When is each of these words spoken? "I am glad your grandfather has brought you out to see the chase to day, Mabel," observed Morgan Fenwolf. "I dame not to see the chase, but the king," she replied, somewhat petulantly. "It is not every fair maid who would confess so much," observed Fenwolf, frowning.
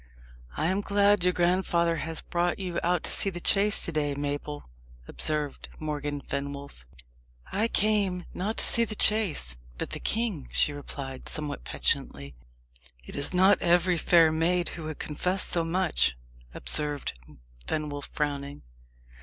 "I 0.57 0.65
am 0.65 0.81
glad 0.81 1.23
your 1.23 1.31
grandfather 1.33 1.97
has 1.97 2.21
brought 2.23 2.57
you 2.57 2.79
out 2.81 3.03
to 3.03 3.11
see 3.11 3.29
the 3.29 3.39
chase 3.39 3.85
to 3.85 3.91
day, 3.91 4.15
Mabel," 4.15 4.67
observed 5.07 5.69
Morgan 5.77 6.21
Fenwolf. 6.21 6.85
"I 7.51 7.67
dame 7.67 8.25
not 8.33 8.57
to 8.57 8.65
see 8.65 8.83
the 8.83 8.95
chase, 8.95 9.57
but 9.77 9.91
the 9.91 9.99
king," 9.99 10.49
she 10.51 10.73
replied, 10.73 11.29
somewhat 11.29 11.65
petulantly. 11.65 12.33
"It 13.05 13.15
is 13.15 13.31
not 13.31 13.61
every 13.61 13.99
fair 13.99 14.31
maid 14.31 14.69
who 14.69 14.85
would 14.85 14.97
confess 14.97 15.43
so 15.45 15.63
much," 15.63 16.17
observed 16.55 17.13
Fenwolf, 17.67 18.09
frowning. 18.11 18.63